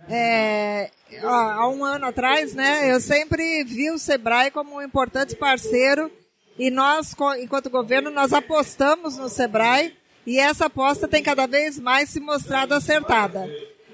é, 0.07 0.91
há 1.23 1.67
um 1.69 1.83
ano 1.83 2.05
atrás, 2.07 2.53
né, 2.53 2.91
eu 2.91 2.99
sempre 2.99 3.63
vi 3.63 3.89
o 3.89 3.97
Sebrae 3.97 4.51
como 4.51 4.75
um 4.75 4.81
importante 4.81 5.35
parceiro 5.35 6.11
e 6.57 6.69
nós, 6.69 7.15
enquanto 7.39 7.69
governo, 7.69 8.09
nós 8.09 8.31
apostamos 8.31 9.17
no 9.17 9.27
Sebrae 9.27 9.93
e 10.25 10.39
essa 10.39 10.65
aposta 10.65 11.07
tem 11.07 11.21
cada 11.23 11.45
vez 11.47 11.79
mais 11.79 12.09
se 12.09 12.19
mostrado 12.19 12.73
acertada. 12.73 13.49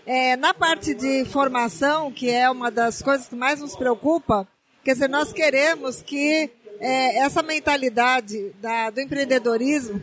É, 0.05 0.35
na 0.35 0.53
parte 0.53 0.93
de 0.93 1.25
formação, 1.25 2.11
que 2.11 2.29
é 2.29 2.49
uma 2.49 2.71
das 2.71 3.01
coisas 3.01 3.27
que 3.27 3.35
mais 3.35 3.59
nos 3.59 3.75
preocupa, 3.75 4.47
quer 4.83 4.93
dizer, 4.93 5.07
nós 5.07 5.31
queremos 5.31 6.01
que 6.01 6.49
é, 6.79 7.19
essa 7.19 7.43
mentalidade 7.43 8.51
da- 8.59 8.89
do 8.89 8.99
empreendedorismo 8.99 10.01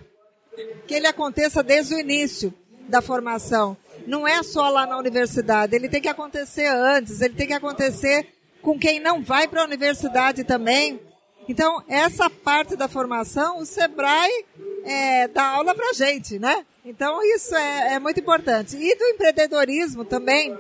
que 0.87 0.95
ele 0.95 1.07
aconteça 1.07 1.63
desde 1.63 1.95
o 1.95 1.99
início 1.99 2.55
da 2.89 3.03
formação. 3.03 3.77
Não 4.07 4.27
é 4.27 4.43
só 4.43 4.69
lá 4.69 4.87
na 4.87 4.97
universidade, 4.97 5.75
ele 5.75 5.89
tem 5.89 6.01
que 6.01 6.09
acontecer 6.09 6.67
antes, 6.69 7.21
ele 7.21 7.35
tem 7.35 7.47
que 7.49 7.53
acontecer 7.53 8.29
com 8.63 8.79
quem 8.79 9.01
não 9.01 9.23
vai 9.23 9.47
para 9.49 9.63
a 9.63 9.65
universidade 9.65 10.45
também. 10.45 11.01
Então, 11.49 11.83
essa 11.89 12.29
parte 12.29 12.77
da 12.77 12.89
formação, 12.89 13.59
o 13.59 13.65
Sebrae 13.65 14.45
é, 14.85 15.29
dá 15.29 15.49
aula 15.49 15.75
para 15.75 15.93
gente, 15.95 16.39
né? 16.39 16.65
Então, 16.85 17.23
isso 17.35 17.55
é, 17.55 17.95
é 17.95 17.99
muito 17.99 18.21
importante. 18.21 18.77
E 18.77 18.95
do 18.97 19.05
empreendedorismo 19.05 20.05
também, 20.05 20.57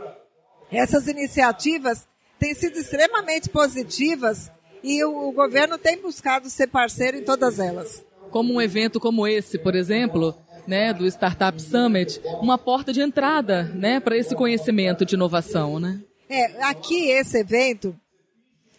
essas 0.72 1.06
iniciativas 1.06 2.06
têm 2.38 2.54
sido 2.54 2.78
extremamente 2.78 3.48
positivas 3.48 4.50
e 4.82 5.04
o, 5.04 5.28
o 5.28 5.32
governo 5.32 5.76
tem 5.76 6.00
buscado 6.00 6.48
ser 6.48 6.68
parceiro 6.68 7.18
em 7.18 7.24
todas 7.24 7.58
elas. 7.58 8.04
como 8.30 8.54
um 8.54 8.60
evento 8.60 9.00
como 9.00 9.26
esse, 9.26 9.58
por 9.58 9.74
exemplo, 9.74 10.34
né, 10.66 10.92
do 10.92 11.06
Startup 11.06 11.60
Summit, 11.60 12.20
uma 12.40 12.58
porta 12.58 12.92
de 12.92 13.00
entrada, 13.00 13.64
né, 13.74 14.00
para 14.00 14.16
esse 14.16 14.34
conhecimento 14.34 15.04
de 15.04 15.14
inovação, 15.14 15.80
né? 15.80 16.00
É, 16.28 16.62
aqui 16.64 17.08
esse 17.10 17.38
evento, 17.38 17.96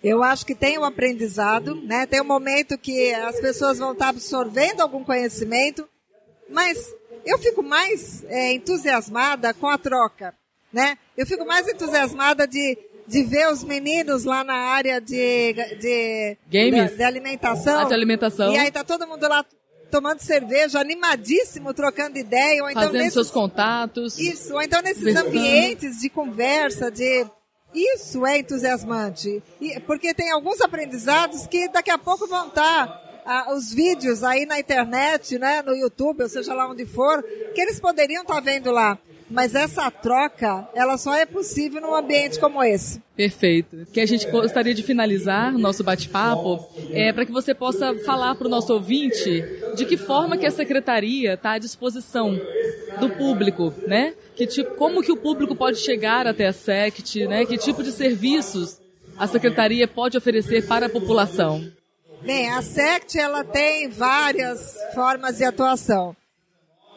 eu 0.03 0.23
acho 0.23 0.45
que 0.45 0.55
tem 0.55 0.77
um 0.77 0.83
aprendizado, 0.85 1.75
né? 1.75 2.05
Tem 2.05 2.21
um 2.21 2.25
momento 2.25 2.77
que 2.77 3.13
as 3.13 3.39
pessoas 3.39 3.77
vão 3.79 3.91
estar 3.93 4.09
absorvendo 4.09 4.81
algum 4.81 5.03
conhecimento, 5.03 5.87
mas 6.49 6.93
eu 7.25 7.37
fico 7.37 7.61
mais 7.61 8.23
é, 8.25 8.53
entusiasmada 8.53 9.53
com 9.53 9.67
a 9.67 9.77
troca, 9.77 10.33
né? 10.71 10.97
Eu 11.17 11.25
fico 11.27 11.45
mais 11.45 11.67
entusiasmada 11.67 12.47
de, 12.47 12.77
de 13.07 13.23
ver 13.23 13.51
os 13.51 13.63
meninos 13.63 14.23
lá 14.23 14.43
na 14.43 14.53
área 14.55 15.01
de, 15.01 15.53
de, 15.79 16.37
Games? 16.49 16.91
de, 16.91 16.97
de 16.97 17.03
alimentação. 17.03 17.79
Ah, 17.81 17.83
de 17.83 17.93
alimentação. 17.93 18.53
E 18.53 18.57
aí 18.57 18.71
tá 18.71 18.83
todo 18.83 19.05
mundo 19.05 19.27
lá 19.27 19.45
tomando 19.91 20.19
cerveja, 20.21 20.79
animadíssimo, 20.79 21.73
trocando 21.73 22.17
ideia, 22.17 22.61
ou 22.63 22.69
então 22.69 22.83
Fazendo 22.83 22.99
nesses- 23.01 23.13
seus 23.13 23.31
contatos. 23.31 24.17
isso, 24.19 24.53
ou 24.53 24.61
então 24.61 24.81
nesses 24.81 25.15
ambientes 25.15 25.99
de 25.99 26.09
conversa, 26.09 26.89
de. 26.91 27.25
Isso 27.73 28.25
é 28.25 28.39
entusiasmante. 28.39 29.41
Porque 29.85 30.13
tem 30.13 30.31
alguns 30.31 30.59
aprendizados 30.61 31.45
que 31.47 31.67
daqui 31.69 31.91
a 31.91 31.97
pouco 31.97 32.27
vão 32.27 32.47
estar. 32.47 33.07
ah, 33.25 33.53
os 33.53 33.71
vídeos 33.71 34.23
aí 34.23 34.45
na 34.45 34.59
internet, 34.59 35.37
né, 35.37 35.61
no 35.61 35.75
YouTube, 35.75 36.23
ou 36.23 36.29
seja 36.29 36.51
lá 36.53 36.67
onde 36.67 36.85
for, 36.85 37.23
que 37.53 37.61
eles 37.61 37.79
poderiam 37.79 38.23
estar 38.23 38.39
vendo 38.39 38.71
lá. 38.71 38.97
Mas 39.29 39.53
essa 39.53 39.91
troca, 39.91 40.67
ela 40.73 40.97
só 40.97 41.13
é 41.13 41.23
possível 41.23 41.79
num 41.79 41.93
ambiente 41.93 42.39
como 42.39 42.63
esse. 42.63 42.99
Perfeito. 43.15 43.85
Que 43.93 44.01
a 44.01 44.05
gente 44.07 44.25
gostaria 44.31 44.73
de 44.73 44.81
finalizar 44.81 45.55
nosso 45.55 45.83
bate-papo 45.83 46.67
é 46.89 47.13
para 47.13 47.23
que 47.27 47.31
você 47.31 47.53
possa 47.53 47.93
falar 48.03 48.33
para 48.33 48.47
o 48.47 48.49
nosso 48.49 48.73
ouvinte 48.73 49.43
de 49.75 49.85
que 49.85 49.97
forma 49.97 50.35
que 50.35 50.47
a 50.47 50.51
secretaria 50.51 51.35
está 51.35 51.51
à 51.51 51.57
disposição 51.59 52.35
do 52.99 53.09
público, 53.09 53.73
né? 53.87 54.13
Que 54.35 54.47
tipo, 54.47 54.75
como 54.75 55.01
que 55.01 55.11
o 55.11 55.17
público 55.17 55.55
pode 55.55 55.77
chegar 55.77 56.25
até 56.25 56.47
a 56.47 56.53
SECT, 56.53 57.27
né? 57.27 57.45
Que 57.45 57.57
tipo 57.57 57.83
de 57.83 57.91
serviços 57.91 58.79
a 59.17 59.27
secretaria 59.27 59.87
pode 59.87 60.17
oferecer 60.17 60.65
para 60.65 60.85
a 60.85 60.89
população? 60.89 61.71
Bem, 62.21 62.49
a 62.49 62.61
SECT 62.61 63.19
ela 63.19 63.43
tem 63.43 63.89
várias 63.89 64.75
formas 64.93 65.37
de 65.37 65.43
atuação. 65.43 66.15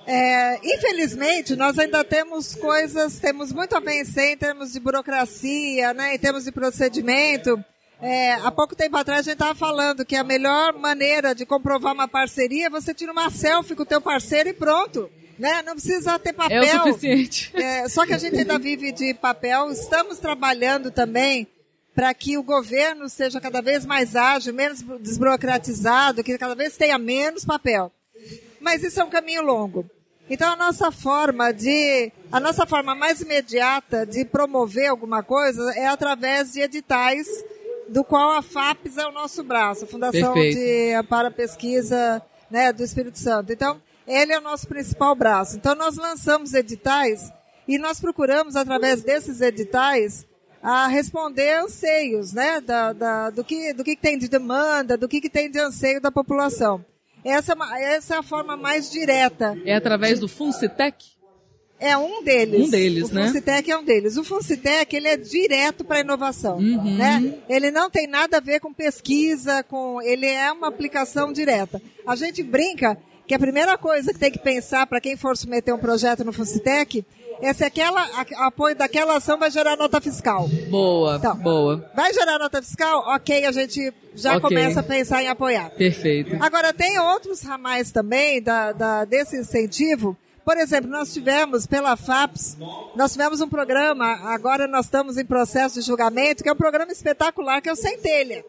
É, 0.07 0.59
infelizmente, 0.65 1.55
nós 1.55 1.79
ainda 1.79 2.03
temos 2.03 2.55
coisas, 2.55 3.21
temos 3.21 3.53
muito 3.53 3.77
a 3.77 3.81
vencer 3.81 4.33
em 4.33 4.37
termos 4.37 4.73
de 4.73 4.81
burocracia, 4.81 5.95
né, 5.95 6.15
em 6.15 6.19
termos 6.19 6.45
de 6.45 6.51
procedimento. 6.51 7.63
É, 8.01 8.33
há 8.35 8.51
pouco 8.51 8.75
tempo 8.75 8.97
atrás 8.97 9.21
a 9.21 9.23
gente 9.23 9.35
estava 9.35 9.55
falando 9.55 10.05
que 10.05 10.17
a 10.17 10.25
melhor 10.25 10.73
maneira 10.73 11.37
de 11.37 11.47
comprovar 11.47 11.95
uma 11.95 12.09
parceria 12.09 12.67
é 12.67 12.71
você 12.71 12.93
tira 12.93 13.13
uma 13.13 13.31
selfie 13.31 13.77
com 13.77 13.85
o 13.85 13.87
teu 13.87 14.01
parceiro 14.01 14.49
e 14.49 14.53
pronto. 14.53 15.09
Né? 15.39 15.63
Não 15.63 15.75
precisa 15.75 16.19
ter 16.19 16.33
papel. 16.33 16.63
É 16.63 16.77
o 16.77 16.83
suficiente. 16.85 17.51
É, 17.55 17.89
só 17.89 18.07
que 18.07 18.13
a 18.13 18.19
gente 18.19 18.37
ainda 18.37 18.59
vive 18.59 18.93
de 18.93 19.15
papel. 19.15 19.71
Estamos 19.71 20.19
trabalhando 20.19 20.91
também 20.91 21.47
para 21.95 22.13
que 22.15 22.39
o 22.39 22.43
governo 22.43 23.09
seja 23.09 23.41
cada 23.41 23.61
vez 23.61 23.85
mais 23.85 24.17
ágil, 24.17 24.55
menos 24.55 24.83
desburocratizado, 25.01 26.25
que 26.25 26.39
cada 26.39 26.55
vez 26.55 26.77
tenha 26.77 26.99
menos 26.99 27.45
papel. 27.45 27.93
Mas 28.61 28.83
isso 28.83 29.01
é 29.01 29.05
um 29.05 29.11
caminho 29.11 29.43
longo. 29.43 29.89
Então 30.31 30.51
a 30.51 30.57
nossa 30.57 30.91
forma 30.91 31.53
de, 31.53 32.11
a 32.31 32.41
nossa 32.41 32.65
forma 32.65 32.95
mais 32.95 33.21
imediata 33.21 34.07
de 34.07 34.25
promover 34.25 34.89
alguma 34.89 35.23
coisa 35.23 35.73
é 35.75 35.87
através 35.87 36.53
de 36.53 36.61
editais, 36.61 37.27
do 37.89 38.03
qual 38.03 38.31
a 38.33 38.43
FAPES 38.43 38.97
é 38.97 39.07
o 39.07 39.13
nosso 39.13 39.43
braço, 39.43 39.85
a 39.85 39.89
Fundação 39.89 40.33
Perfeito. 40.33 40.57
de 40.57 40.95
à 40.95 41.31
Pesquisa 41.31 42.23
né, 42.51 42.73
do 42.73 42.83
Espírito 42.83 43.19
Santo. 43.19 43.53
Então, 43.53 43.81
ele 44.07 44.33
é 44.33 44.39
o 44.39 44.43
nosso 44.43 44.67
principal 44.67 45.15
braço. 45.15 45.57
Então 45.57 45.75
nós 45.75 45.97
lançamos 45.97 46.55
editais 46.55 47.31
e 47.69 47.79
nós 47.79 48.01
procuramos, 48.01 48.57
através 48.57 49.03
desses 49.03 49.41
editais, 49.41 50.27
a 50.63 50.87
responder 50.87 51.55
anseios, 51.59 52.33
né, 52.33 52.61
da, 52.61 52.93
da- 52.93 53.31
do, 53.31 53.43
que, 53.45 53.73
do 53.73 53.83
que 53.83 53.97
tem 53.97 54.17
de 54.19 54.29
demanda, 54.29 54.97
do 54.97 55.09
que, 55.09 55.21
que 55.21 55.29
tem 55.31 55.51
de 55.51 55.59
anseio 55.59 56.01
da 56.01 56.11
população. 56.13 56.85
Essa, 57.25 57.55
é 57.77 57.95
essa 57.97 58.15
é 58.15 58.19
a 58.19 58.23
forma 58.23 58.57
mais 58.57 58.91
direta. 58.91 59.57
É 59.65 59.75
através 59.75 60.19
do 60.19 60.29
Funcitec? 60.29 61.05
É 61.79 61.97
um 61.97 62.23
deles. 62.23 62.69
Um 62.69 62.71
deles, 62.71 63.11
o 63.11 63.15
né? 63.15 63.23
O 63.23 63.27
Funcitec 63.27 63.71
é 63.71 63.77
um 63.77 63.85
deles. 63.85 64.17
O 64.17 64.23
Funcitec, 64.25 64.95
ele 64.95 65.09
é 65.09 65.17
direto 65.17 65.85
para 65.85 65.97
a 65.97 66.01
inovação, 66.01 66.59
Uhum. 66.59 66.97
né? 66.97 67.39
Ele 67.49 67.73
não 67.73 67.91
tem 67.91 68.07
nada 68.07 68.37
a 68.37 68.41
ver 68.41 68.61
com 68.61 68.73
pesquisa, 68.73 69.65
com, 69.65 70.01
ele 70.03 70.27
é 70.27 70.51
uma 70.53 70.69
aplicação 70.69 71.33
direta. 71.33 71.83
A 72.07 72.15
gente 72.15 72.41
brinca 72.43 72.97
que 73.33 73.37
a 73.37 73.39
primeira 73.39 73.79
coisa 73.79 74.13
que 74.13 74.19
tem 74.19 74.31
que 74.31 74.39
pensar 74.39 74.87
para 74.87 75.01
quem 75.01 75.17
for 75.17 75.35
submeter 75.39 75.75
um 75.75 75.79
projeto 75.79 76.23
no 76.23 76.35
Funcitec 76.35 77.03
é 77.41 77.51
se 77.55 77.65
aquela, 77.65 78.03
a- 78.03 78.47
apoio 78.47 78.77
daquela 78.77 79.17
ação 79.17 79.39
vai 79.39 79.51
gerar 79.51 79.75
nota 79.75 80.03
fiscal. 80.03 80.47
Boa, 80.69 81.17
Então. 81.17 81.35
boa. 81.37 81.91
Vai 81.97 82.13
gerar 82.13 82.39
nota 82.39 82.61
fiscal? 82.61 82.99
Ok, 83.07 83.47
a 83.47 83.51
gente 83.51 83.91
já 84.15 84.37
Ok. 84.37 84.43
começa 84.51 84.81
a 84.81 84.83
pensar 84.83 85.23
em 85.23 85.29
apoiar. 85.29 85.71
Perfeito. 85.71 86.37
Agora, 86.45 86.75
tem 86.75 86.99
outros 86.99 87.41
ramais 87.43 87.91
também 87.91 88.43
da, 88.43 88.73
da- 88.73 89.05
desse 89.07 89.39
incentivo. 89.39 90.15
Por 90.45 90.59
exemplo, 90.59 90.91
nós 90.91 91.11
tivemos 91.11 91.67
pela 91.67 91.97
FAPS, 91.97 92.59
nós 92.95 93.13
tivemos 93.13 93.41
um 93.41 93.49
programa, 93.49 94.13
agora 94.31 94.67
nós 94.69 94.85
estamos 94.85 95.17
em 95.17 95.25
processo 95.25 95.81
de 95.81 95.87
julgamento, 95.87 96.43
que 96.43 96.51
é 96.51 96.53
um 96.53 96.57
programa 96.57 96.93
espetacular, 96.93 97.63
que 97.63 97.69
é 97.71 97.73
o 97.73 97.77
Centelha. 97.77 98.45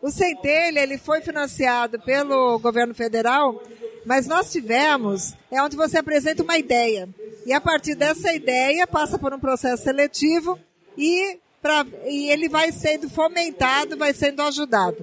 O 0.00 0.10
Centelha, 0.10 0.80
ele 0.80 0.96
foi 0.96 1.20
financiado 1.20 2.00
pelo 2.00 2.58
governo 2.60 2.94
federal 2.94 3.60
Mas 4.04 4.26
nós 4.26 4.50
tivemos, 4.50 5.34
é 5.50 5.62
onde 5.62 5.76
você 5.76 5.98
apresenta 5.98 6.42
uma 6.42 6.56
ideia. 6.58 7.08
E 7.44 7.52
a 7.52 7.60
partir 7.60 7.94
dessa 7.94 8.32
ideia, 8.32 8.86
passa 8.86 9.18
por 9.18 9.32
um 9.32 9.38
processo 9.38 9.82
seletivo 9.82 10.58
e, 10.96 11.38
pra, 11.60 11.86
e 12.06 12.30
ele 12.30 12.48
vai 12.48 12.72
sendo 12.72 13.08
fomentado, 13.08 13.96
vai 13.96 14.12
sendo 14.12 14.42
ajudado. 14.42 14.96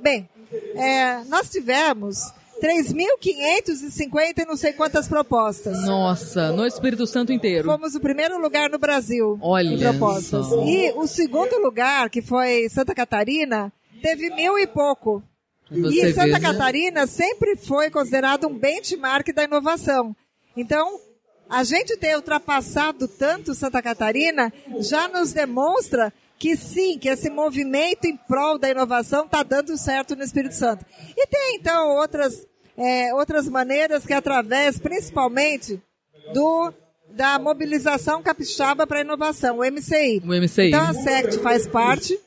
Bem, 0.00 0.28
é, 0.74 1.24
nós 1.24 1.50
tivemos 1.50 2.32
3.550 2.62 4.38
e 4.38 4.44
não 4.44 4.56
sei 4.56 4.72
quantas 4.72 5.08
propostas. 5.08 5.84
Nossa, 5.86 6.52
no 6.52 6.66
Espírito 6.66 7.06
Santo 7.06 7.32
inteiro. 7.32 7.64
Fomos 7.64 7.94
o 7.94 8.00
primeiro 8.00 8.38
lugar 8.40 8.68
no 8.70 8.78
Brasil 8.78 9.38
Olha 9.40 9.68
em 9.68 9.78
propostas. 9.78 10.46
só. 10.46 10.64
E 10.64 10.92
o 10.96 11.06
segundo 11.06 11.58
lugar, 11.58 12.10
que 12.10 12.20
foi 12.20 12.68
Santa 12.68 12.94
Catarina, 12.94 13.72
teve 14.02 14.30
mil 14.30 14.58
e 14.58 14.66
pouco. 14.66 15.22
Você 15.70 16.08
e 16.08 16.14
Santa 16.14 16.26
veja. 16.26 16.40
Catarina 16.40 17.06
sempre 17.06 17.56
foi 17.56 17.90
considerado 17.90 18.46
um 18.46 18.58
benchmark 18.58 19.32
da 19.32 19.44
inovação. 19.44 20.14
Então, 20.56 21.00
a 21.48 21.64
gente 21.64 21.96
ter 21.96 22.16
ultrapassado 22.16 23.06
tanto 23.06 23.54
Santa 23.54 23.82
Catarina 23.82 24.52
já 24.80 25.08
nos 25.08 25.32
demonstra 25.32 26.12
que 26.38 26.56
sim, 26.56 26.98
que 26.98 27.08
esse 27.08 27.28
movimento 27.28 28.04
em 28.04 28.16
prol 28.16 28.58
da 28.58 28.70
inovação 28.70 29.24
está 29.24 29.42
dando 29.42 29.76
certo 29.76 30.14
no 30.14 30.22
Espírito 30.22 30.54
Santo. 30.54 30.84
E 31.16 31.26
tem 31.26 31.56
então 31.56 31.96
outras, 31.96 32.46
é, 32.76 33.12
outras 33.14 33.48
maneiras 33.48 34.06
que 34.06 34.12
através, 34.12 34.78
principalmente, 34.78 35.82
do 36.32 36.72
da 37.10 37.38
mobilização 37.38 38.22
capixaba 38.22 38.86
para 38.86 38.98
a 38.98 39.00
inovação, 39.00 39.58
o 39.58 39.64
MCI. 39.64 40.22
O 40.24 40.28
MCI. 40.28 40.68
Então 40.68 40.86
a 40.86 40.92
SECT 40.92 41.38
faz 41.38 41.66
parte 41.66 42.18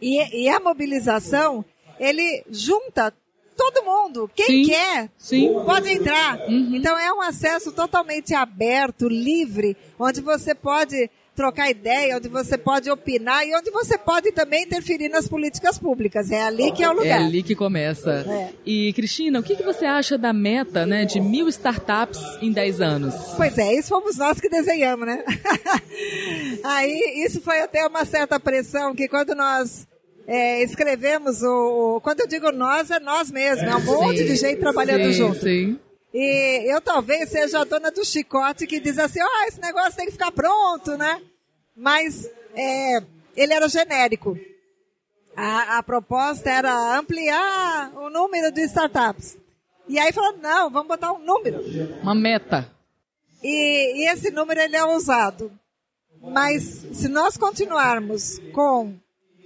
e, 0.00 0.44
e 0.44 0.48
a 0.48 0.60
mobilização, 0.60 1.64
ele 1.98 2.44
junta 2.50 3.12
todo 3.56 3.84
mundo. 3.84 4.30
Quem 4.34 4.46
Sim. 4.46 4.70
quer 4.70 5.10
Sim. 5.16 5.52
pode 5.64 5.88
entrar. 5.88 6.38
Então 6.48 6.98
é 6.98 7.12
um 7.12 7.20
acesso 7.22 7.70
totalmente 7.72 8.34
aberto, 8.34 9.08
livre, 9.08 9.76
onde 9.98 10.20
você 10.20 10.54
pode 10.54 11.08
trocar 11.36 11.68
ideia, 11.68 12.16
onde 12.16 12.28
você 12.28 12.56
pode 12.56 12.88
opinar 12.88 13.44
e 13.44 13.54
onde 13.56 13.68
você 13.70 13.98
pode 13.98 14.30
também 14.30 14.62
interferir 14.64 15.08
nas 15.08 15.26
políticas 15.26 15.76
públicas. 15.78 16.30
É 16.30 16.42
ali 16.42 16.70
que 16.70 16.82
é 16.82 16.88
o 16.88 16.92
É 16.92 16.94
lugar. 16.94 17.20
ali 17.22 17.42
que 17.42 17.56
começa. 17.56 18.24
É. 18.28 18.50
E, 18.64 18.92
Cristina, 18.92 19.40
o 19.40 19.42
que, 19.42 19.56
que 19.56 19.64
você 19.64 19.84
acha 19.84 20.16
da 20.16 20.32
meta 20.32 20.86
né, 20.86 21.04
de 21.04 21.20
mil 21.20 21.48
startups 21.48 22.20
em 22.40 22.52
10 22.52 22.80
anos? 22.80 23.14
Pois 23.36 23.58
é, 23.58 23.72
isso 23.74 23.88
fomos 23.88 24.16
nós 24.16 24.38
que 24.40 24.48
desenhamos, 24.48 25.06
né? 25.06 25.24
Aí, 26.62 27.24
isso 27.26 27.40
foi 27.40 27.60
até 27.60 27.84
uma 27.86 28.04
certa 28.04 28.38
pressão, 28.38 28.94
que 28.94 29.08
quando 29.08 29.34
nós 29.34 29.86
é, 30.26 30.62
escrevemos 30.62 31.42
o... 31.42 32.00
Quando 32.02 32.20
eu 32.20 32.26
digo 32.26 32.50
nós, 32.50 32.90
é 32.90 32.98
nós 33.00 33.30
mesmos, 33.30 33.68
é 33.68 33.76
um 33.76 33.84
monte 33.84 34.18
Sim, 34.18 34.24
de 34.24 34.36
gente 34.36 34.60
trabalhando 34.60 35.04
sim, 35.04 35.12
junto. 35.12 35.40
Sim. 35.40 35.78
E 36.12 36.72
eu 36.72 36.80
talvez 36.80 37.28
seja 37.28 37.60
a 37.60 37.64
dona 37.64 37.90
do 37.90 38.04
chicote 38.04 38.66
que 38.66 38.78
diz 38.78 38.98
assim, 38.98 39.20
ó, 39.20 39.48
esse 39.48 39.60
negócio 39.60 39.96
tem 39.96 40.06
que 40.06 40.12
ficar 40.12 40.30
pronto, 40.30 40.96
né? 40.96 41.20
Mas 41.76 42.30
é, 42.54 43.02
ele 43.36 43.52
era 43.52 43.68
genérico. 43.68 44.38
A, 45.36 45.78
a 45.78 45.82
proposta 45.82 46.48
era 46.48 46.96
ampliar 46.96 47.92
o 47.96 48.08
número 48.08 48.52
de 48.52 48.62
startups. 48.62 49.36
E 49.88 49.98
aí 49.98 50.12
falou, 50.12 50.38
não, 50.38 50.70
vamos 50.70 50.88
botar 50.88 51.12
um 51.12 51.18
número. 51.18 51.60
Uma 52.00 52.14
meta. 52.14 52.70
E, 53.42 54.02
e 54.04 54.08
esse 54.08 54.30
número 54.30 54.60
ele 54.60 54.76
é 54.76 54.84
ousado. 54.84 55.52
Mas 56.22 56.86
se 56.92 57.08
nós 57.08 57.36
continuarmos 57.36 58.38
com 58.52 58.94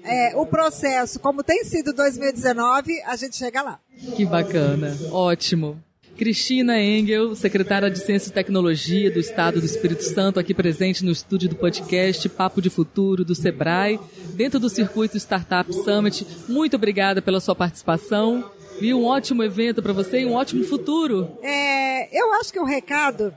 é, 0.04 0.36
o 0.36 0.46
processo 0.46 1.18
como 1.20 1.42
tem 1.42 1.64
sido 1.64 1.92
2019, 1.92 3.02
a 3.02 3.16
gente 3.16 3.36
chega 3.36 3.62
lá. 3.62 3.80
Que 4.16 4.24
bacana. 4.24 4.96
Ótimo. 5.10 5.82
Cristina 6.18 6.82
Engel, 6.82 7.36
secretária 7.36 7.88
de 7.88 8.00
Ciência 8.00 8.28
e 8.28 8.32
Tecnologia 8.32 9.08
do 9.08 9.20
Estado 9.20 9.60
do 9.60 9.66
Espírito 9.66 10.02
Santo, 10.02 10.40
aqui 10.40 10.52
presente 10.52 11.04
no 11.04 11.12
estúdio 11.12 11.48
do 11.48 11.54
podcast 11.54 12.28
Papo 12.28 12.60
de 12.60 12.68
Futuro 12.68 13.24
do 13.24 13.36
Sebrae, 13.36 14.00
dentro 14.34 14.58
do 14.58 14.68
circuito 14.68 15.16
Startup 15.16 15.72
Summit. 15.72 16.26
Muito 16.48 16.74
obrigada 16.74 17.22
pela 17.22 17.38
sua 17.40 17.54
participação. 17.54 18.50
E 18.80 18.92
um 18.92 19.04
ótimo 19.04 19.44
evento 19.44 19.80
para 19.82 19.92
você 19.92 20.20
e 20.20 20.26
um 20.26 20.34
ótimo 20.34 20.64
futuro. 20.64 21.38
É, 21.42 22.16
eu 22.16 22.32
acho 22.34 22.52
que 22.52 22.60
o 22.60 22.64
recado 22.64 23.32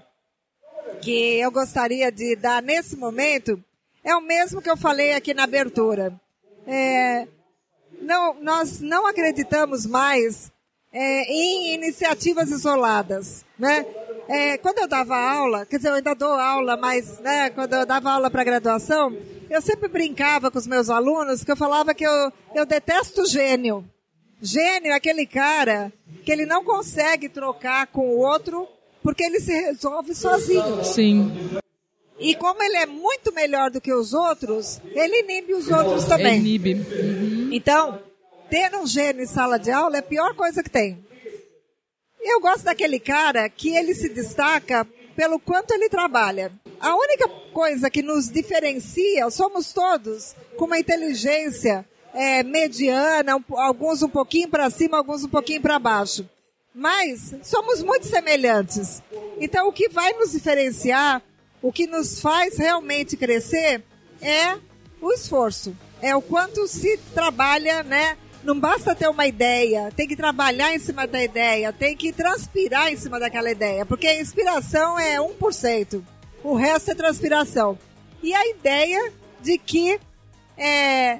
que 1.02 1.40
eu 1.40 1.52
gostaria 1.52 2.12
de 2.12 2.36
dar 2.36 2.62
nesse 2.62 2.96
momento 2.96 3.64
é 4.04 4.16
o 4.16 4.22
mesmo 4.22 4.62
que 4.62 4.70
eu 4.70 4.78
falei 4.78 5.14
aqui 5.14 5.34
na 5.34 5.44
abertura. 5.44 6.14
É, 6.68 7.28
não, 8.02 8.34
nós 8.42 8.80
não 8.80 9.06
acreditamos 9.08 9.86
mais 9.86 10.52
é, 10.92 11.24
em 11.32 11.74
iniciativas 11.74 12.50
isoladas, 12.50 13.46
né? 13.58 13.86
É, 14.28 14.58
quando 14.58 14.80
eu 14.80 14.88
dava 14.88 15.18
aula, 15.18 15.66
quer 15.66 15.78
dizer, 15.78 15.90
eu 15.90 15.96
ainda 15.96 16.14
dou 16.14 16.32
aula, 16.32 16.78
mas 16.78 17.20
né, 17.20 17.50
quando 17.50 17.74
eu 17.74 17.86
dava 17.86 18.12
aula 18.12 18.30
para 18.30 18.44
graduação, 18.44 19.16
eu 19.50 19.62
sempre 19.62 19.90
brincava 19.90 20.50
com 20.50 20.58
os 20.58 20.68
meus 20.68 20.90
alunos 20.90 21.44
que 21.44 21.52
eu 21.52 21.58
falava 21.58 21.94
que 21.94 22.06
eu, 22.06 22.32
eu 22.56 22.66
detesto 22.66 23.26
gênio. 23.26 23.84
Gênio 24.42 24.92
é 24.92 24.96
aquele 24.96 25.26
cara 25.26 25.92
que 26.24 26.32
ele 26.32 26.46
não 26.46 26.64
consegue 26.64 27.28
trocar 27.28 27.88
com 27.88 28.08
o 28.08 28.20
outro 28.20 28.68
porque 29.04 29.24
ele 29.24 29.40
se 29.40 29.52
resolve 29.52 30.16
sozinho. 30.16 30.84
Sim. 30.84 31.60
E 32.22 32.36
como 32.36 32.62
ele 32.62 32.78
é 32.78 32.86
muito 32.86 33.34
melhor 33.34 33.72
do 33.72 33.82
que 33.82 33.92
os 33.94 34.14
outros, 34.14 34.80
ele 34.94 35.22
inibe 35.22 35.54
os 35.54 35.68
outros 35.70 36.06
também. 36.06 36.38
Enibe. 36.38 37.50
Então, 37.52 38.00
ter 38.50 38.74
um 38.76 38.86
gênio 38.86 39.24
em 39.24 39.28
sala 39.28 39.58
de 39.58 39.72
aula 39.72 39.96
é 39.98 40.00
a 40.00 40.04
pior 40.04 40.36
coisa 40.36 40.62
que 40.62 40.70
tem. 40.70 41.04
Eu 42.22 42.40
gosto 42.40 42.64
daquele 42.64 43.00
cara 43.00 43.50
que 43.50 43.76
ele 43.76 43.96
se 43.96 44.08
destaca 44.10 44.88
pelo 45.16 45.40
quanto 45.40 45.74
ele 45.74 45.90
trabalha. 45.90 46.52
A 46.80 46.96
única 46.96 47.28
coisa 47.52 47.90
que 47.90 48.02
nos 48.04 48.30
diferencia, 48.30 49.30
somos 49.32 49.74
todos 49.74 50.36
com 50.58 50.66
uma 50.66 50.80
inteligência 50.80 51.84
é, 52.14 52.44
mediana, 52.44 53.38
um- 53.38 53.58
alguns 53.58 54.02
um 54.04 54.10
pouquinho 54.10 54.48
para 54.50 54.70
cima, 54.70 54.98
alguns 54.98 55.24
um 55.24 55.30
pouquinho 55.30 55.62
para 55.62 55.80
baixo. 55.80 56.30
Mas 56.74 57.34
somos 57.44 57.82
muito 57.82 58.06
semelhantes. 58.06 59.02
Então, 59.40 59.68
o 59.68 59.74
que 59.74 59.90
vai 59.90 60.14
nos 60.14 60.32
diferenciar, 60.32 61.22
o 61.62 61.72
que 61.72 61.86
nos 61.88 62.20
faz 62.20 62.58
realmente 62.58 63.16
crescer, 63.16 63.84
é 64.22 64.58
o 65.02 65.12
esforço. 65.12 65.76
É 66.02 66.16
o 66.16 66.22
quanto 66.22 66.68
se 66.68 66.98
trabalha, 67.14 67.84
né? 67.84 68.18
Não 68.44 68.60
basta 68.60 68.96
ter 68.96 69.08
uma 69.08 69.28
ideia, 69.28 69.92
tem 69.96 70.08
que 70.08 70.16
trabalhar 70.16 70.74
em 70.74 70.80
cima 70.80 71.06
da 71.06 71.24
ideia, 71.24 71.72
tem 71.72 71.96
que 71.96 72.12
transpirar 72.12 72.92
em 72.92 72.98
cima 72.98 73.20
daquela 73.20 73.52
ideia, 73.52 73.86
porque 73.86 74.08
a 74.08 74.20
inspiração 74.20 75.00
é 75.00 75.18
1%, 75.18 76.04
o 76.44 76.56
resto 76.56 76.90
é 76.90 76.96
transpiração. 76.96 77.78
E 78.24 78.34
a 78.34 78.48
ideia 78.48 79.14
de 79.42 79.60
que 79.60 80.00
é, 80.58 81.20